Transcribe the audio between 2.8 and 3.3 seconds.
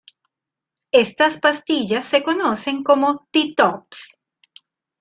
como